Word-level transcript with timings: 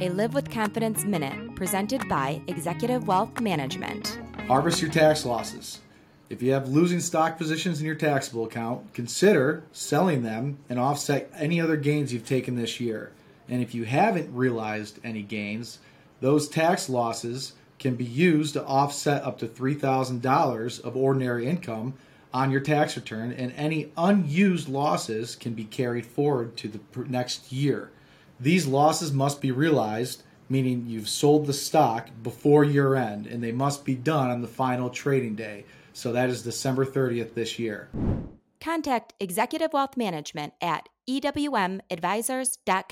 a 0.00 0.08
Live 0.08 0.34
with 0.34 0.50
Confidence 0.50 1.04
Minute 1.04 1.54
presented 1.54 2.08
by 2.08 2.42
Executive 2.48 3.06
Wealth 3.06 3.40
Management. 3.40 4.18
Harvest 4.48 4.82
your 4.82 4.90
tax 4.90 5.24
losses. 5.24 5.80
If 6.28 6.42
you 6.42 6.50
have 6.52 6.68
losing 6.68 6.98
stock 6.98 7.38
positions 7.38 7.78
in 7.78 7.86
your 7.86 7.94
taxable 7.94 8.44
account, 8.44 8.92
consider 8.92 9.62
selling 9.70 10.24
them 10.24 10.58
and 10.68 10.80
offset 10.80 11.30
any 11.36 11.60
other 11.60 11.76
gains 11.76 12.12
you've 12.12 12.26
taken 12.26 12.56
this 12.56 12.80
year. 12.80 13.12
And 13.48 13.62
if 13.62 13.72
you 13.72 13.84
haven't 13.84 14.34
realized 14.34 14.98
any 15.04 15.22
gains, 15.22 15.78
those 16.20 16.48
tax 16.48 16.88
losses 16.88 17.52
can 17.78 17.94
be 17.94 18.04
used 18.04 18.54
to 18.54 18.64
offset 18.64 19.22
up 19.22 19.38
to 19.38 19.46
$3,000 19.46 20.80
of 20.80 20.96
ordinary 20.96 21.46
income 21.46 21.94
on 22.32 22.50
your 22.50 22.60
tax 22.60 22.96
return, 22.96 23.32
and 23.32 23.52
any 23.56 23.92
unused 23.96 24.68
losses 24.68 25.36
can 25.36 25.54
be 25.54 25.64
carried 25.64 26.04
forward 26.04 26.56
to 26.56 26.68
the 26.68 26.80
next 27.06 27.52
year. 27.52 27.90
These 28.40 28.66
losses 28.66 29.12
must 29.12 29.40
be 29.40 29.52
realized, 29.52 30.22
meaning 30.48 30.84
you've 30.86 31.08
sold 31.08 31.46
the 31.46 31.52
stock 31.52 32.08
before 32.22 32.64
year 32.64 32.94
end, 32.94 33.26
and 33.26 33.42
they 33.42 33.52
must 33.52 33.84
be 33.84 33.94
done 33.94 34.30
on 34.30 34.42
the 34.42 34.48
final 34.48 34.90
trading 34.90 35.34
day. 35.34 35.64
So 35.92 36.12
that 36.12 36.28
is 36.28 36.42
December 36.42 36.84
30th 36.84 37.34
this 37.34 37.58
year. 37.58 37.88
Contact 38.60 39.14
Executive 39.20 39.72
Wealth 39.72 39.96
Management 39.96 40.54
at 40.60 40.88
ewmadvisors.com. 41.08 42.84